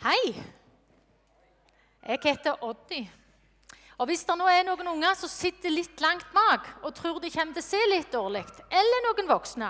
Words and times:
Hei. 0.00 0.32
Jeg 2.08 2.18
heter 2.24 2.62
Odny. 2.64 3.02
Og 3.98 4.06
Hvis 4.08 4.22
det 4.24 4.36
nå 4.40 4.46
er 4.48 4.62
noen 4.64 4.86
unger 4.94 5.16
som 5.18 5.28
sitter 5.28 5.72
litt 5.74 6.00
langt 6.00 6.24
bak 6.32 6.70
og 6.80 6.94
tror 6.96 7.18
de 7.20 7.28
kommer 7.28 7.52
til 7.52 7.60
å 7.60 7.66
se 7.66 7.80
litt 7.90 8.12
dårlig, 8.12 8.40
eller 8.72 9.02
noen 9.04 9.26
voksne, 9.28 9.68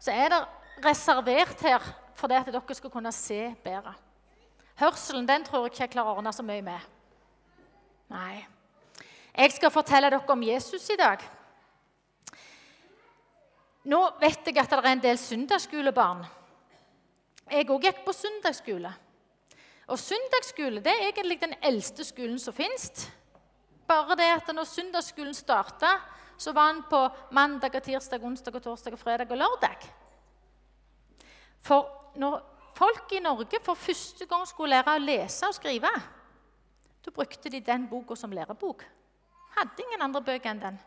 så 0.00 0.14
er 0.14 0.32
det 0.32 0.38
reservert 0.86 1.60
her 1.60 1.84
for 2.16 2.32
det 2.32 2.38
at 2.40 2.48
dere 2.48 2.76
skal 2.78 2.92
kunne 2.94 3.12
se 3.12 3.42
bedre. 3.64 3.92
Hørselen 4.80 5.26
den 5.28 5.44
tror 5.44 5.66
jeg 5.66 5.74
ikke 5.74 5.82
jeg 5.82 5.92
klarer 5.98 6.14
å 6.14 6.22
ordne 6.22 6.32
så 6.32 6.46
mye 6.46 6.64
med. 6.64 6.86
Nei. 8.08 8.46
Jeg 9.34 9.52
skal 9.52 9.74
fortelle 9.74 10.08
dere 10.08 10.32
om 10.32 10.46
Jesus 10.46 10.86
i 10.88 10.96
dag. 10.96 11.26
Nå 13.84 14.00
vet 14.22 14.48
jeg 14.48 14.56
at 14.62 14.72
det 14.72 14.80
er 14.80 14.90
en 14.94 15.04
del 15.04 15.20
søndagsskolebarn. 15.20 16.24
Jeg 17.52 17.68
òg 17.68 17.84
gikk 17.84 18.00
på 18.06 18.16
søndagsskole. 18.16 18.94
Og 19.88 19.98
søndagsskole 19.98 20.82
det 20.84 20.92
er 20.92 21.06
egentlig 21.08 21.38
den 21.40 21.54
eldste 21.64 22.04
skolen 22.04 22.38
som 22.38 22.54
fins. 22.54 23.08
Bare 23.88 24.16
det 24.20 24.28
at 24.34 24.50
når 24.52 24.68
søndagsskolen 24.68 25.34
starta, 25.34 25.94
så 26.38 26.52
var 26.52 26.72
den 26.72 26.82
på 26.90 27.00
mandag, 27.32 27.74
og 27.74 27.82
tirsdag, 27.82 28.24
onsdag, 28.24 28.54
og 28.54 28.62
torsdag, 28.62 28.92
og 28.92 28.98
fredag 28.98 29.30
og 29.30 29.40
lørdag. 29.40 29.88
For 31.64 31.88
når 32.16 32.36
folk 32.76 33.12
i 33.12 33.22
Norge 33.24 33.58
for 33.64 33.74
første 33.74 34.26
gang 34.26 34.46
skulle 34.46 34.76
lære 34.76 34.94
å 34.94 35.02
lese 35.02 35.48
og 35.48 35.56
skrive, 35.56 35.90
da 37.04 37.14
brukte 37.14 37.50
de 37.50 37.60
den 37.64 37.88
boka 37.88 38.14
som 38.16 38.32
lærebok. 38.32 38.84
Hadde 39.56 39.82
ingen 39.82 40.04
andre 40.04 40.22
bøker 40.22 40.52
enn 40.52 40.62
den. 40.62 40.78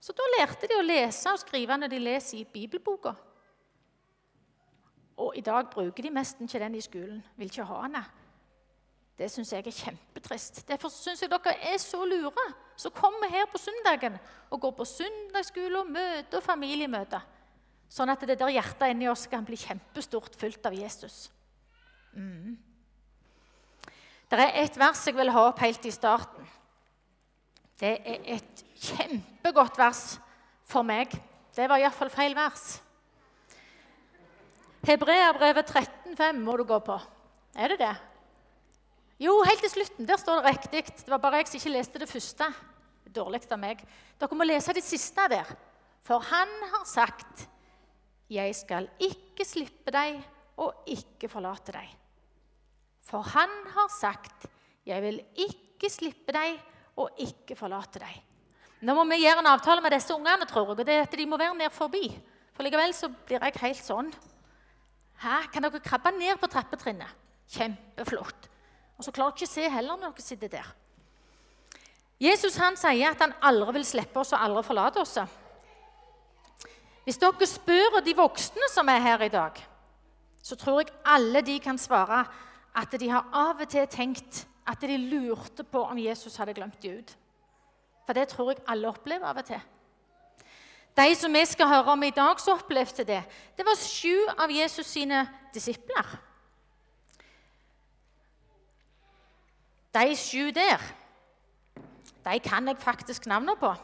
Så 0.00 0.14
da 0.14 0.24
lærte 0.38 0.68
de 0.70 0.78
å 0.78 0.86
lese 0.86 1.32
og 1.32 1.40
skrive 1.42 1.76
når 1.76 1.90
de 1.90 1.98
leser 1.98 2.38
i 2.38 2.48
bibelboka. 2.52 3.16
Og 5.16 5.36
i 5.36 5.40
dag 5.40 5.70
bruker 5.72 6.04
de 6.04 6.12
nesten 6.12 6.48
ikke 6.48 6.60
den 6.60 6.74
i 6.76 6.84
skolen. 6.84 7.22
Vil 7.36 7.50
ikke 7.50 7.64
ha 7.64 7.82
den. 7.86 8.00
Det 9.16 9.30
syns 9.32 9.52
jeg 9.52 9.64
er 9.64 9.72
kjempetrist. 9.72 10.60
Derfor 10.68 10.92
syns 10.92 11.22
jeg 11.22 11.30
dere 11.32 11.54
er 11.70 11.78
så 11.80 12.02
lure 12.04 12.44
som 12.76 12.92
kommer 12.92 13.30
her 13.32 13.46
på 13.48 13.58
søndagen 13.58 14.18
og 14.50 14.60
går 14.60 14.74
på 14.76 14.84
søndagsskole 14.84 15.80
og 15.80 15.88
møte 15.88 16.36
og 16.36 16.44
familiemøter. 16.44 17.24
Sånn 17.88 18.12
at 18.12 18.26
det 18.28 18.36
der 18.36 18.52
hjertet 18.52 18.92
inni 18.92 19.08
oss 19.08 19.24
kan 19.30 19.46
bli 19.46 19.56
kjempestort 19.56 20.36
fylt 20.36 20.68
av 20.68 20.76
Jesus. 20.76 21.30
Mm. 22.12 22.58
Det 24.26 24.42
er 24.42 24.58
et 24.64 24.76
vers 24.76 25.04
jeg 25.06 25.16
vil 25.16 25.32
ha 25.32 25.46
opp 25.48 25.62
helt 25.62 25.86
i 25.86 25.94
starten. 25.94 26.48
Det 27.80 27.92
er 28.04 28.24
et 28.36 28.64
kjempegodt 28.82 29.78
vers 29.78 30.16
for 30.66 30.84
meg. 30.84 31.12
Det 31.56 31.68
var 31.70 31.80
iallfall 31.80 32.10
feil 32.12 32.34
vers. 32.36 32.80
Hebreabrevet 34.86 35.66
13,5 35.72 36.36
må 36.38 36.54
du 36.60 36.62
gå 36.68 36.76
på. 36.86 36.94
Er 37.58 37.72
det 37.72 37.80
det? 37.80 37.94
Jo, 39.18 39.32
helt 39.42 39.64
til 39.64 39.72
slutten. 39.72 40.06
Der 40.06 40.20
står 40.20 40.42
det 40.44 40.52
riktig. 40.52 40.82
Det 41.00 41.10
var 41.10 41.18
bare 41.22 41.40
jeg 41.40 41.48
som 41.48 41.58
ikke 41.58 41.72
leste 41.74 42.02
det 42.02 42.08
første. 42.10 42.46
Dårlig 43.16 43.40
av 43.50 43.58
meg. 43.58 43.80
Dere 44.20 44.38
må 44.38 44.46
lese 44.46 44.74
det 44.76 44.84
siste 44.86 45.24
der. 45.32 45.50
For 46.06 46.22
han 46.22 46.48
har 46.70 46.84
sagt, 46.86 47.48
'Jeg 48.30 48.54
skal 48.54 48.88
ikke 48.98 49.44
slippe 49.44 49.90
deg 49.90 50.22
og 50.58 50.74
ikke 50.86 51.28
forlate 51.28 51.72
deg'. 51.72 51.96
For 53.02 53.22
han 53.22 53.50
har 53.74 53.88
sagt, 53.88 54.46
'Jeg 54.86 55.02
vil 55.02 55.20
ikke 55.34 55.90
slippe 55.90 56.32
deg 56.32 56.60
og 56.96 57.10
ikke 57.18 57.56
forlate 57.56 57.98
deg'. 57.98 58.22
Nå 58.82 58.94
må 58.94 59.04
vi 59.04 59.24
gjøre 59.24 59.38
en 59.38 59.46
avtale 59.46 59.80
med 59.80 59.90
disse 59.90 60.14
ungene, 60.14 60.46
tror 60.46 60.66
jeg, 60.66 60.78
og 60.78 60.86
det 60.86 60.94
er 60.94 61.02
at 61.02 61.12
de 61.16 61.26
må 61.26 61.36
være 61.36 61.54
ned 61.54 61.70
forbi. 61.70 62.22
For 62.52 62.62
likevel 62.62 62.94
så 62.94 63.08
blir 63.08 63.40
jeg 63.40 63.60
helt 63.60 63.84
sånn. 63.84 64.12
Hæ? 65.22 65.46
Kan 65.52 65.64
dere 65.64 65.80
krabbe 65.80 66.12
ned 66.16 66.36
på 66.40 66.48
trappetrinnet? 66.50 67.08
Kjempeflott. 67.50 68.50
Og 68.98 69.04
så 69.04 69.12
klarer 69.12 69.32
dere 69.32 69.44
ikke 69.44 69.50
å 69.50 69.54
se 69.54 69.68
heller 69.70 70.00
når 70.00 70.14
dere 70.16 70.24
sitter 70.24 70.52
der. 70.52 70.74
Jesus 72.20 72.56
han 72.56 72.78
sier 72.80 73.12
at 73.12 73.20
han 73.20 73.34
aldri 73.44 73.76
vil 73.76 73.84
slippe 73.84 74.20
oss 74.22 74.32
og 74.32 74.40
aldri 74.40 74.62
forlate 74.64 75.02
oss. 75.02 75.18
Hvis 77.04 77.20
dere 77.20 77.48
spør 77.48 78.00
de 78.04 78.16
voksne 78.16 78.70
som 78.72 78.88
er 78.88 79.04
her 79.04 79.24
i 79.26 79.32
dag, 79.32 79.60
så 80.42 80.56
tror 80.56 80.80
jeg 80.80 80.94
alle 81.04 81.42
de 81.44 81.58
kan 81.60 81.78
svare 81.78 82.24
at 82.76 82.92
de 83.00 83.08
har 83.10 83.28
av 83.34 83.60
og 83.60 83.68
til 83.68 83.86
tenkt 83.90 84.44
at 84.66 84.82
de 84.82 84.96
lurte 84.98 85.64
på 85.64 85.82
om 85.84 85.98
Jesus 85.98 86.36
hadde 86.40 86.54
glemt 86.56 86.80
dem 86.82 86.98
ut. 86.98 87.12
For 88.06 88.14
det 88.16 88.28
tror 88.30 88.52
jeg 88.52 88.64
alle 88.68 88.88
opplever 88.88 89.26
av 89.28 89.40
og 89.42 89.48
til. 89.48 89.60
De 90.96 91.14
som 91.14 91.32
vi 91.32 91.44
skal 91.44 91.68
høre 91.68 91.92
om 91.92 92.02
i 92.02 92.10
dag, 92.10 92.40
som 92.40 92.56
opplevde 92.56 93.04
det, 93.04 93.22
det 93.56 93.66
var 93.66 93.76
sju 93.76 94.14
av 94.38 94.52
Jesus 94.52 94.86
sine 94.86 95.26
disipler. 95.54 96.14
De 99.92 100.16
sju 100.16 100.50
der, 100.56 100.80
de 102.24 102.38
kan 102.40 102.68
jeg 102.68 102.80
faktisk 102.80 103.26
navnet 103.26 103.60
på. 103.60 103.74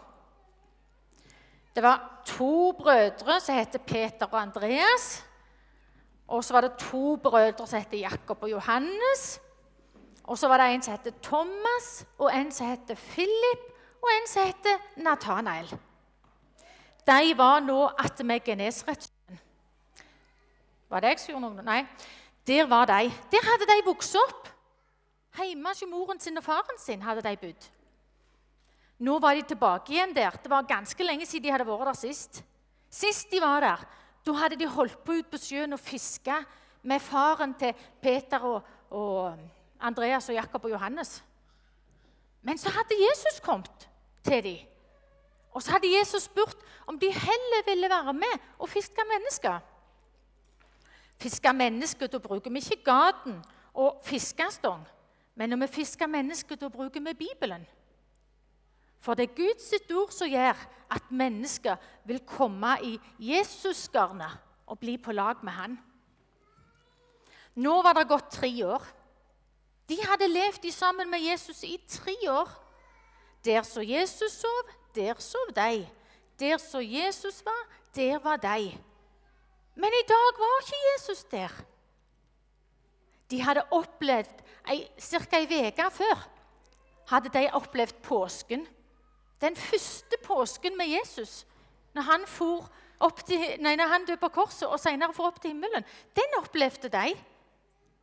Det 1.75 1.83
var 1.83 2.23
to 2.27 2.73
brødre 2.73 3.41
som 3.41 3.57
het 3.57 3.77
Peter 3.87 4.27
og 4.27 4.41
Andreas. 4.41 5.25
Og 6.29 6.45
så 6.45 6.53
var 6.53 6.61
det 6.61 6.79
to 6.79 7.17
brødre 7.17 7.67
som 7.67 7.79
het 7.79 8.01
Jakob 8.01 8.43
og 8.43 8.51
Johannes. 8.51 9.41
Og 10.25 10.39
så 10.39 10.49
var 10.49 10.57
det 10.57 10.75
en 10.75 10.83
som 10.83 10.93
het 10.93 11.15
Thomas, 11.23 12.07
og 12.19 12.31
en 12.37 12.53
som 12.53 12.67
het 12.67 12.99
Philip, 12.99 13.65
og 14.03 14.09
en 14.17 14.29
som 14.29 14.47
het 14.47 14.67
Nathanael. 14.97 15.79
De 17.07 17.35
var 17.39 17.61
nå 17.65 17.79
attmed 17.99 18.45
Genesaretsjøen. 18.47 19.41
Var 20.93 21.03
det 21.03 21.13
jeg 21.15 21.21
som 21.23 21.33
gjorde 21.33 21.49
noe? 21.49 21.65
Nei. 21.67 21.83
Der 22.47 22.67
var 22.69 22.87
de. 22.91 23.11
Der 23.33 23.47
hadde 23.49 23.69
de 23.71 23.79
vokst 23.87 24.17
opp. 24.21 24.51
Hjemme 25.39 25.73
hos 25.73 25.81
moren 25.89 26.21
sin 26.21 26.37
og 26.37 26.45
faren 26.45 26.79
sin 26.79 27.03
hadde 27.03 27.25
de 27.25 27.33
bodd. 27.41 27.69
Nå 29.03 29.17
var 29.19 29.35
de 29.35 29.43
tilbake 29.49 29.95
igjen 29.95 30.13
der. 30.15 30.37
Det 30.43 30.51
var 30.53 30.69
ganske 30.69 31.07
lenge 31.07 31.27
siden 31.27 31.49
de 31.49 31.55
hadde 31.55 31.67
vært 31.67 31.89
der 31.89 31.99
sist. 31.99 32.43
Sist 32.93 33.31
de 33.33 33.41
var 33.41 33.65
der, 33.65 33.85
da 34.23 34.35
hadde 34.37 34.59
de 34.61 34.69
holdt 34.69 34.99
på 35.03 35.17
ut 35.17 35.31
på 35.33 35.41
sjøen 35.41 35.73
og 35.73 35.81
fiska 35.81 36.43
med 36.85 37.01
faren 37.01 37.55
til 37.59 37.73
Peter 38.03 38.45
og, 38.45 38.69
og 38.93 39.39
Andreas 39.81 40.29
og 40.29 40.37
Jakob 40.37 40.69
og 40.69 40.75
Johannes. 40.75 41.23
Men 42.43 42.59
så 42.59 42.71
hadde 42.75 43.01
Jesus 43.01 43.41
kommet 43.43 43.89
til 44.23 44.45
dem. 44.45 44.72
Og 45.53 45.63
så 45.63 45.75
hadde 45.75 45.93
Jesus 45.99 46.23
spurt 46.23 46.57
om 46.87 46.99
de 46.99 47.13
heller 47.13 47.67
ville 47.67 47.91
være 47.91 48.13
med 48.13 48.41
og 48.59 48.69
fiske 48.69 49.05
mennesker. 49.15 49.59
Fiske 51.21 51.53
mennesker, 51.53 52.07
da 52.07 52.19
bruker 52.19 52.51
vi 52.51 52.59
ikke 52.59 52.85
gaten 52.85 53.37
og 53.75 54.01
fiskestong. 54.05 54.83
Men 55.35 55.49
når 55.49 55.57
vi 55.57 55.67
fisker 55.67 56.07
mennesker, 56.07 56.57
da 56.57 56.69
bruker 56.69 57.01
vi 57.01 57.15
Bibelen. 57.15 57.67
For 59.01 59.15
det 59.15 59.31
er 59.31 59.37
Guds 59.37 59.73
ord 59.91 60.13
som 60.15 60.31
gjør 60.31 60.59
at 60.91 61.11
mennesker 61.11 61.77
vil 62.05 62.21
komme 62.27 62.77
i 62.83 62.99
Jesus-garnet 63.19 64.39
og 64.67 64.79
bli 64.79 64.97
på 64.97 65.13
lag 65.13 65.41
med 65.43 65.53
han. 65.53 65.79
Nå 67.55 67.73
var 67.83 67.97
det 67.99 68.09
gått 68.09 68.31
tre 68.33 68.51
år. 68.65 68.85
De 69.89 69.99
hadde 70.07 70.31
levd 70.31 70.71
sammen 70.73 71.11
med 71.11 71.21
Jesus 71.21 71.65
i 71.65 71.77
tre 71.89 72.15
år. 72.31 72.49
Der 73.45 73.63
så 73.67 73.83
Jesus 73.83 74.39
sov, 74.39 74.71
der 74.95 75.15
sov 75.19 75.53
de. 75.57 75.89
Der 76.41 76.59
så 76.59 76.81
Jesus 76.81 77.45
var, 77.45 77.63
der 77.95 78.19
var 78.19 78.37
de. 78.37 78.79
Men 79.75 79.91
i 80.01 80.07
dag 80.09 80.39
var 80.39 80.61
ikke 80.61 80.81
Jesus 80.93 81.25
der. 81.25 81.53
De 83.31 83.43
hadde 83.43 83.65
opplevd 83.71 84.43
Ca. 85.01 85.39
ei 85.39 85.69
uke 85.69 85.91
før 85.91 86.29
hadde 87.13 87.33
de 87.35 87.49
opplevd 87.53 87.95
påsken. 88.03 88.67
Den 89.41 89.57
første 89.57 90.17
påsken 90.23 90.77
med 90.77 90.87
Jesus, 90.87 91.47
når 91.93 92.03
han, 92.03 92.27
til, 93.27 93.43
nei, 93.61 93.75
når 93.77 93.91
han 93.91 94.07
døde 94.07 94.21
på 94.23 94.31
korset 94.33 94.69
og 94.69 94.81
senere 94.81 95.13
for 95.13 95.29
opp 95.33 95.41
til 95.43 95.53
himmelen, 95.53 95.85
den 96.17 96.39
opplevde 96.39 96.89
de. 96.93 97.17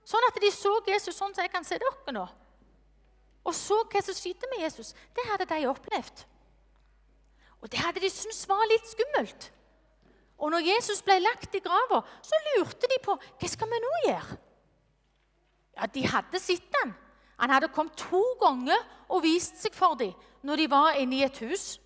Sånn 0.05 0.27
at 0.27 0.41
de 0.41 0.51
så 0.51 0.73
Jesus 0.89 1.15
sånn 1.15 1.33
som 1.33 1.45
jeg 1.45 1.53
kan 1.53 1.65
se 1.65 1.79
dere 1.79 2.15
nå. 2.15 2.25
Og 3.47 3.55
så 3.55 3.77
hva 3.87 4.01
som 4.03 4.17
skjedde 4.17 4.49
med 4.51 4.65
Jesus. 4.65 4.91
Det 5.15 5.25
hadde 5.31 5.47
de 5.49 5.69
opplevd. 5.69 6.25
Og 7.59 7.71
det 7.71 7.79
hadde 7.81 8.03
de 8.03 8.11
syntes 8.11 8.45
var 8.47 8.63
litt 8.71 8.87
skummelt. 8.87 9.49
Og 10.39 10.53
når 10.53 10.63
Jesus 10.63 11.01
ble 11.03 11.17
lagt 11.19 11.55
i 11.57 11.63
grava, 11.63 11.99
så 12.23 12.39
lurte 12.53 12.87
de 12.87 12.99
på 13.03 13.15
hva 13.19 13.49
skal 13.51 13.69
vi 13.71 13.81
nå 13.83 13.95
gjøre. 14.07 14.37
Ja, 15.79 15.87
De 15.87 16.05
hadde 16.07 16.39
sett 16.43 16.79
han. 16.81 16.95
Han 17.39 17.51
hadde 17.53 17.71
kommet 17.71 17.99
to 17.99 18.21
ganger 18.39 18.79
og 19.07 19.23
vist 19.23 19.59
seg 19.61 19.75
for 19.75 19.95
dem 19.99 20.15
når 20.43 20.61
de 20.61 20.71
var 20.71 20.95
inne 20.99 21.17
i 21.17 21.25
et 21.25 21.37
hus, 21.43 21.79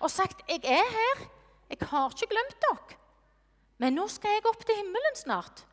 og 0.00 0.10
sagt 0.10 0.40
'Jeg 0.48 0.64
er 0.64 0.88
her. 0.96 1.28
Jeg 1.68 1.88
har 1.88 2.10
ikke 2.10 2.32
glemt 2.32 2.60
dere.' 2.64 2.96
Men 3.78 3.94
nå 3.94 4.08
skal 4.08 4.30
jeg 4.30 4.46
opp 4.46 4.64
til 4.64 4.76
himmelen 4.76 5.16
snart, 5.16 5.64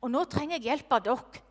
og 0.00 0.10
nå 0.10 0.24
trenger 0.24 0.56
jeg 0.56 0.64
hjelp 0.64 0.92
av 0.92 1.02
dere. 1.02 1.42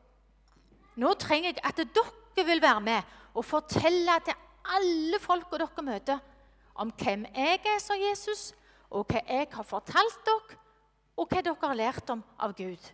Nå 0.95 1.13
trenger 1.13 1.54
jeg 1.54 1.62
at 1.63 1.78
dere 1.78 2.45
vil 2.45 2.62
være 2.62 2.81
med 2.81 3.01
og 3.36 3.45
fortelle 3.45 4.19
til 4.25 4.33
alle 4.66 5.19
folka 5.19 5.57
dere 5.57 5.83
møter, 5.83 6.19
om 6.78 6.94
hvem 6.98 7.26
jeg 7.36 7.60
er, 7.66 7.80
sa 7.80 7.94
Jesus, 7.98 8.54
og 8.90 9.06
hva 9.10 9.22
jeg 9.28 9.50
har 9.52 9.68
fortalt 9.68 10.20
dere, 10.26 10.58
og 11.18 11.28
hva 11.28 11.42
dere 11.42 11.68
har 11.70 11.80
lært 11.80 12.10
om 12.14 12.24
av 12.40 12.54
Gud. 12.58 12.92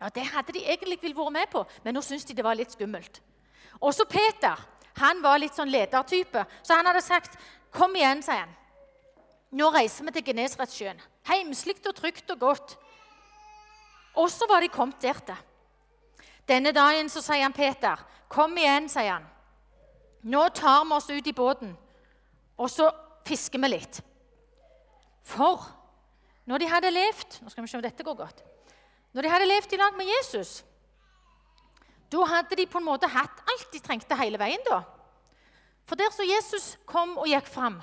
Ja, 0.00 0.08
Det 0.08 0.24
hadde 0.26 0.52
de 0.52 0.64
egentlig 0.66 0.98
vil 1.02 1.14
vært 1.14 1.32
med 1.32 1.50
på, 1.50 1.64
men 1.84 1.94
nå 1.94 2.00
syntes 2.02 2.24
de 2.24 2.34
det 2.34 2.44
var 2.44 2.58
litt 2.58 2.72
skummelt. 2.72 3.20
Også 3.80 4.04
Peter 4.04 4.58
han 4.98 5.22
var 5.22 5.38
litt 5.38 5.54
sånn 5.54 5.70
ledertype, 5.72 6.44
så 6.62 6.74
han 6.76 6.86
hadde 6.86 7.00
sagt, 7.00 7.38
'Kom 7.70 7.94
igjen', 7.96 8.22
sier 8.22 8.44
han. 8.44 8.56
'Nå 9.52 9.70
reiser 9.72 10.04
vi 10.04 10.10
til 10.10 10.24
Genesaretsjøen.' 10.24 11.00
Heimslig 11.24 11.86
og 11.86 11.94
trygt 11.94 12.30
og 12.30 12.38
godt. 12.38 12.78
Og 14.14 14.30
så 14.30 14.46
var 14.48 14.60
de 14.60 14.68
kommet 14.68 15.00
der 15.00 15.12
til. 15.12 15.36
Denne 16.48 16.72
dagen 16.72 17.08
så 17.08 17.20
sier 17.22 17.42
han 17.42 17.52
Peter, 17.52 17.96
'Kom 18.28 18.56
igjen', 18.56 18.88
sier 18.88 19.12
han. 19.12 19.26
'Nå 20.22 20.48
tar 20.48 20.84
vi 20.84 20.92
oss 20.92 21.10
ut 21.10 21.26
i 21.26 21.32
båten, 21.32 21.76
og 22.62 22.70
så 22.70 22.88
fisker 23.26 23.60
vi 23.62 23.74
litt.' 23.74 24.02
For 25.22 25.62
når 26.50 26.58
de 26.58 26.70
hadde 26.70 26.90
levd 26.90 27.36
Nå 27.42 27.52
skal 27.52 27.62
vi 27.62 27.70
se 27.70 27.78
om 27.78 27.84
dette 27.84 28.02
går 28.02 28.16
godt. 28.18 28.42
Når 29.14 29.22
de 29.22 29.30
hadde 29.30 29.46
levd 29.46 29.74
i 29.74 29.78
lag 29.78 29.94
med 29.96 30.08
Jesus, 30.08 30.62
da 32.12 32.24
hadde 32.28 32.56
de 32.56 32.66
på 32.68 32.80
en 32.80 32.86
måte 32.86 33.08
hatt 33.08 33.42
alt 33.48 33.68
de 33.72 33.80
trengte 33.80 34.16
hele 34.16 34.40
veien. 34.40 34.60
da. 34.66 34.82
For 35.84 35.96
der 35.96 36.12
som 36.12 36.28
Jesus 36.28 36.76
kom 36.88 37.16
og 37.18 37.28
gikk 37.28 37.48
fram, 37.48 37.80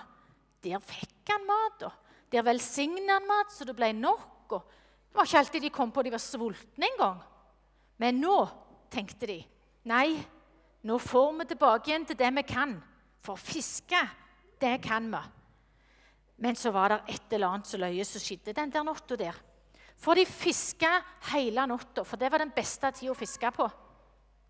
der 0.65 0.81
fikk 0.81 1.29
han 1.29 1.45
mat. 1.45 1.83
og 1.83 1.91
Der 2.31 2.45
velsigna 2.45 3.19
han 3.19 3.27
mat, 3.27 3.53
så 3.53 3.65
det 3.65 3.75
ble 3.75 3.93
nok. 3.93 4.51
og 4.51 4.61
Det 5.09 5.15
var 5.15 5.25
ikke 5.25 5.37
alltid 5.37 5.61
de 5.61 5.69
kom 5.69 5.91
på 5.91 6.03
de 6.03 6.11
var 6.11 6.21
sultne 6.21 6.85
engang. 6.91 7.21
Men 7.97 8.21
nå 8.21 8.47
tenkte 8.89 9.27
de 9.27 9.43
nei, 9.85 10.25
nå 10.83 10.97
får 10.97 11.33
vi 11.39 11.45
tilbake 11.45 11.89
igjen 11.89 12.05
til 12.05 12.17
det 12.17 12.29
vi 12.35 12.43
kan. 12.43 12.83
For 13.21 13.35
fiske, 13.35 13.99
det 14.61 14.77
kan 14.83 15.11
vi. 15.11 15.21
Men 16.39 16.56
så 16.56 16.71
var 16.71 16.89
det 16.89 17.15
et 17.15 17.33
eller 17.35 17.51
annet 17.51 17.67
som 17.67 17.81
løye 17.83 18.06
som 18.07 18.23
skjedde 18.23 18.56
den 18.56 18.71
der 18.71 18.85
natta 18.88 19.17
der. 19.19 19.35
For 20.00 20.15
de 20.15 20.23
fiska 20.23 20.91
hele 21.33 21.65
natta, 21.67 22.06
for 22.07 22.19
det 22.19 22.31
var 22.31 22.39
den 22.39 22.53
beste 22.56 22.91
tida 22.95 23.11
å 23.11 23.17
fiske 23.19 23.51
på. 23.51 23.67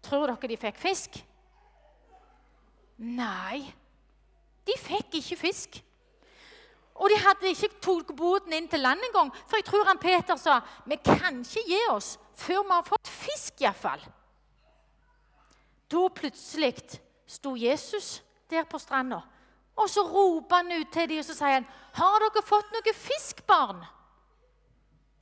Tror 0.06 0.30
dere 0.30 0.52
de 0.52 0.58
fikk 0.62 0.78
fisk? 0.80 1.18
Nei, 3.00 3.64
de 4.68 4.76
fikk 4.78 5.18
ikke 5.18 5.40
fisk. 5.40 5.80
Og 7.00 7.08
de 7.10 7.18
hadde 7.24 7.50
ikke 7.54 7.72
tatt 7.80 8.14
båten 8.14 8.54
inn 8.54 8.68
til 8.70 8.84
land 8.84 9.02
engang. 9.08 9.32
For 9.48 9.58
jeg 9.58 9.66
tror 9.70 9.88
han 9.88 10.02
Peter 10.02 10.38
sa 10.38 10.60
vi 10.86 11.00
kan 11.02 11.42
ikke 11.42 11.64
gi 11.72 11.82
oss 11.94 12.18
før 12.40 12.66
vi 12.68 12.76
har 12.76 12.88
fått 12.88 13.10
fisk, 13.10 13.64
iallfall. 13.64 14.04
Da 15.90 16.06
plutselig 16.14 16.76
sto 17.26 17.56
Jesus 17.58 18.20
der 18.52 18.68
på 18.70 18.78
stranda 18.82 19.24
og 19.80 19.88
så 19.90 20.04
roper 20.04 20.60
han 20.60 20.72
ut 20.82 20.92
til 20.92 21.08
dem 21.10 21.22
og 21.22 21.26
så 21.26 21.36
sier 21.38 21.56
han, 21.60 21.68
'Har 21.94 22.20
dere 22.20 22.44
fått 22.46 22.72
noe 22.76 22.94
fisk, 22.94 23.46
barn?' 23.48 23.86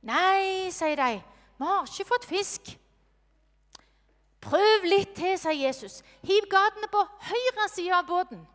'Nei', 0.02 0.70
sier 0.70 0.96
de. 0.96 1.22
'Vi 1.58 1.64
har 1.64 1.86
ikke 1.86 2.08
fått 2.08 2.24
fisk.' 2.24 2.78
'Prøv 4.40 4.84
litt 4.84 5.14
til', 5.14 5.38
sier 5.38 5.66
Jesus. 5.66 6.02
'Hiv 6.22 6.50
gatene 6.50 6.88
på 6.90 7.06
høyre 7.30 7.68
side 7.68 7.94
av 7.94 8.06
båten.' 8.06 8.46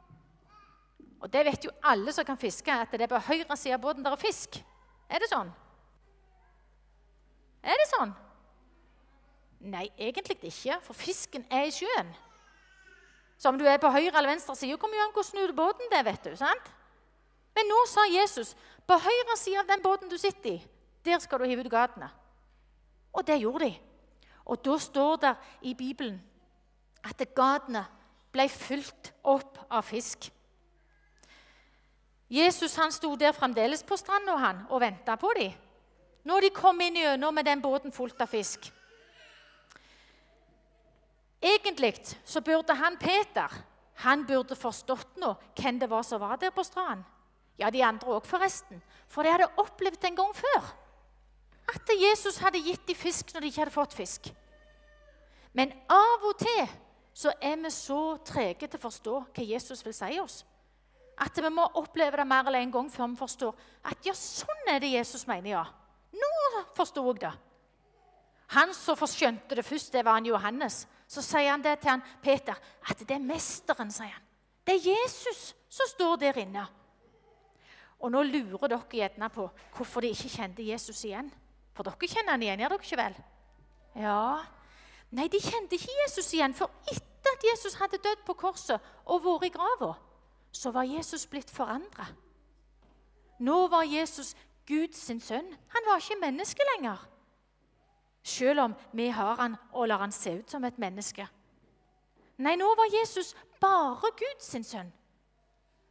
Og 1.21 1.33
det 1.33 1.45
vet 1.45 1.65
jo 1.65 1.71
alle 1.83 2.11
som 2.11 2.25
kan 2.25 2.37
fiske, 2.37 2.71
at 2.71 2.91
det 2.91 3.01
er 3.01 3.07
på 3.07 3.19
høyre 3.31 3.57
side 3.57 3.73
av 3.73 3.81
båten 3.81 4.03
der 4.03 4.11
er 4.11 4.19
fisk. 4.19 4.59
Er 5.09 5.19
det 5.19 5.29
sånn? 5.29 5.53
Er 7.63 7.79
det 7.79 7.87
sånn? 7.87 8.11
Nei, 9.59 9.87
egentlig 9.97 10.43
ikke, 10.43 10.81
for 10.83 10.93
fisken 10.93 11.45
er 11.49 11.69
i 11.69 11.71
sjøen. 11.71 12.09
Så 13.43 13.51
om 13.51 13.57
du 13.59 13.65
er 13.67 13.75
på 13.81 13.91
høyre 13.91 14.15
eller 14.15 14.31
venstre 14.31 14.55
side, 14.55 14.77
kommer 14.79 14.95
jo 14.95 15.03
an 15.03 15.09
hvordan 15.11 15.27
snur 15.27 15.51
båten 15.51 15.89
det, 15.91 15.99
vet 16.07 16.29
du. 16.29 16.35
sant? 16.39 16.69
Men 17.51 17.67
nå 17.67 17.79
sa 17.91 18.05
Jesus 18.07 18.53
på 18.87 18.95
høyre 18.95 19.35
side 19.35 19.59
av 19.59 19.67
den 19.67 19.81
båten 19.83 20.07
du 20.07 20.15
sitter 20.17 20.53
i, 20.53 20.61
der 21.03 21.19
skal 21.19 21.43
du 21.43 21.49
hive 21.49 21.65
ut 21.65 21.71
gatene. 21.71 22.07
Og 23.11 23.27
det 23.27 23.41
gjorde 23.41 23.67
de. 23.67 23.73
Og 24.47 24.63
da 24.63 24.77
står 24.79 25.19
det 25.25 25.33
i 25.67 25.73
Bibelen 25.75 26.21
at 27.03 27.19
gatene 27.35 27.83
ble 28.31 28.47
fylt 28.47 29.11
opp 29.27 29.59
av 29.67 29.83
fisk. 29.91 30.29
Jesus 32.31 32.79
han 32.79 32.95
sto 32.95 33.11
der 33.19 33.35
fremdeles 33.35 33.83
på 33.83 33.99
stranda 33.99 34.39
og 34.69 34.79
venta 34.81 35.19
på 35.19 35.33
dem. 35.35 35.51
Når 36.23 36.47
de 36.47 36.55
kom 36.55 36.79
inn 36.81 36.95
gjennom 36.95 37.35
med 37.35 37.45
den 37.45 37.61
båten 37.61 37.91
fullt 37.91 38.23
av 38.23 38.31
fisk. 38.31 38.71
Egentlig 41.53 41.93
så 42.25 42.41
burde 42.41 42.75
han 42.77 42.97
Peter 42.97 43.51
han 44.03 44.25
burde 44.25 44.55
forstått 44.57 45.19
nå 45.21 45.33
hvem 45.57 45.79
det 45.79 45.89
var 45.89 46.03
som 46.05 46.21
var 46.21 46.39
der 46.41 46.53
på 46.53 46.63
stranden. 46.65 47.05
Ja, 47.61 47.69
de 47.69 47.83
andre 47.85 48.15
òg, 48.15 48.25
forresten. 48.25 48.79
For 49.07 49.21
de 49.21 49.29
hadde 49.29 49.51
opplevd 49.61 50.07
en 50.07 50.15
gang 50.17 50.31
før 50.33 50.71
at 51.73 51.91
Jesus 51.95 52.39
hadde 52.41 52.61
gitt 52.63 52.87
dem 52.87 52.97
fisk 52.97 53.29
når 53.33 53.43
de 53.43 53.51
ikke 53.51 53.61
hadde 53.61 53.75
fått 53.75 53.93
fisk. 53.93 54.31
Men 55.53 55.71
av 55.91 56.25
og 56.25 56.39
til 56.41 56.65
så 57.13 57.31
er 57.37 57.59
vi 57.61 57.69
så 57.71 57.99
trege 58.25 58.65
til 58.65 58.79
å 58.79 58.83
forstå 58.87 59.13
hva 59.29 59.45
Jesus 59.45 59.85
vil 59.85 59.93
si 59.93 60.17
oss. 60.19 60.41
At 61.21 61.37
vi 61.37 61.49
må 61.53 61.67
oppleve 61.77 62.17
det 62.17 62.25
mer 62.25 62.49
eller 62.49 62.65
en 62.65 62.73
gang 62.73 62.89
før 62.89 63.11
vi 63.11 63.21
forstår 63.21 63.53
at 63.85 64.07
ja, 64.09 64.15
sånn 64.17 64.73
er 64.73 64.81
det 64.81 64.95
Jesus 64.95 65.27
mener, 65.29 65.51
ja. 65.53 65.65
Nå 66.13 66.63
forsto 66.73 67.05
jeg 67.11 67.21
det. 67.21 67.33
Han 68.57 68.73
som 68.75 68.97
forskjønte 68.97 69.55
det 69.57 69.65
først, 69.65 69.93
det 69.93 70.03
var 70.05 70.17
han 70.17 70.29
Johannes. 70.29 70.83
Så 71.13 71.21
sier 71.21 71.51
han 71.51 71.61
det 71.61 71.75
til 71.81 71.93
han 71.93 72.05
Peter, 72.23 72.57
at 72.89 73.01
det 73.05 73.15
er 73.15 73.21
mesteren. 73.21 73.91
sier 73.93 74.09
han. 74.09 74.23
Det 74.65 74.79
er 74.79 74.87
Jesus 74.93 75.53
som 75.69 75.89
står 75.91 76.15
der 76.23 76.39
inne. 76.41 76.65
Og 77.99 78.11
nå 78.11 78.23
lurer 78.25 78.67
dere 78.67 78.97
gjerne 78.97 79.29
på 79.31 79.45
hvorfor 79.75 80.03
de 80.03 80.11
ikke 80.11 80.31
kjente 80.31 80.65
Jesus 80.65 81.03
igjen. 81.05 81.29
For 81.75 81.85
dere 81.85 82.09
kjenner 82.09 82.35
han 82.35 82.43
igjen, 82.43 82.63
gjør 82.63 82.73
dere 82.75 82.87
ikke 82.87 82.99
vel? 82.99 83.15
Ja. 84.03 84.23
Nei, 85.13 85.27
de 85.29 85.39
kjente 85.39 85.77
ikke 85.77 85.99
Jesus 86.01 86.31
igjen, 86.33 86.55
for 86.57 86.73
etter 86.89 87.37
at 87.37 87.45
Jesus 87.45 87.77
hadde 87.79 88.01
dødd 88.01 88.25
på 88.25 88.35
korset 88.37 88.81
og 89.05 89.23
vært 89.23 89.47
i 89.47 89.53
grava, 89.53 89.93
så 90.53 90.73
var 90.73 90.89
Jesus 90.89 91.25
blitt 91.29 91.51
forandra. 91.53 92.07
Nå 93.39 93.67
var 93.71 93.85
Jesus 93.85 94.33
Guds 94.67 95.05
sønn. 95.05 95.49
Han 95.75 95.87
var 95.87 96.01
ikke 96.01 96.21
menneske 96.21 96.65
lenger. 96.73 97.01
Selv 98.23 98.59
om 98.59 98.75
vi 98.93 99.07
har 99.07 99.35
han 99.35 99.55
og 99.71 99.87
lar 99.87 99.99
han 99.99 100.11
se 100.11 100.37
ut 100.39 100.51
som 100.51 100.63
et 100.63 100.77
menneske. 100.79 101.27
Nei, 102.37 102.55
nå 102.55 102.69
var 102.75 102.91
Jesus 102.99 103.33
bare 103.61 104.11
Guds 104.17 104.51
sønn. 104.67 104.91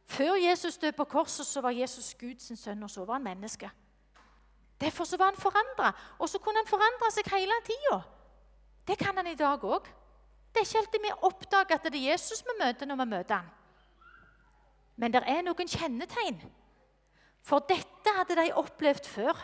Før 0.05 0.35
Jesus 0.35 0.77
døde 0.77 0.97
på 0.97 1.05
korset, 1.05 1.45
så 1.45 1.61
var 1.61 1.71
Jesus 1.71 2.13
Guds 2.19 2.51
sønn, 2.59 2.83
og 2.83 2.89
så 2.89 3.05
var 3.05 3.13
han 3.13 3.23
menneske. 3.23 3.69
Derfor 4.81 5.03
så 5.03 5.17
var 5.17 5.31
han 5.31 5.39
forandra, 5.39 5.93
og 6.19 6.29
så 6.29 6.39
kunne 6.39 6.59
han 6.59 6.67
forandre 6.67 7.11
seg 7.13 7.29
hele 7.31 7.55
tida. 7.65 8.01
Det 8.87 8.97
kan 8.99 9.17
han 9.17 9.27
i 9.27 9.37
dag 9.39 9.63
òg. 9.63 9.87
Det 10.53 10.61
er 10.61 10.67
ikke 10.67 10.81
alltid 10.83 11.05
vi 11.05 11.13
oppdager 11.29 11.75
at 11.77 11.85
det 11.93 12.01
er 12.01 12.11
Jesus 12.11 12.43
vi 12.45 12.57
møter 12.59 12.85
når 12.85 12.99
vi 12.99 13.09
møter 13.09 13.35
han. 13.35 13.49
Men 14.97 15.13
det 15.13 15.23
er 15.25 15.41
noen 15.41 15.69
kjennetegn. 15.69 16.41
For 17.41 17.63
dette 17.69 18.13
hadde 18.17 18.37
de 18.37 18.53
opplevd 18.59 19.07
før. 19.09 19.39